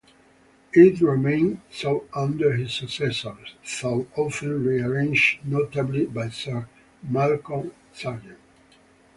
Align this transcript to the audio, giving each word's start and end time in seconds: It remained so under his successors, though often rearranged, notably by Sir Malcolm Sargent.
It 0.73 0.99
remained 0.99 1.61
so 1.69 2.05
under 2.15 2.53
his 2.53 2.73
successors, 2.73 3.53
though 3.83 4.07
often 4.17 4.65
rearranged, 4.65 5.37
notably 5.45 6.07
by 6.07 6.29
Sir 6.29 6.67
Malcolm 7.03 7.71
Sargent. 7.93 8.39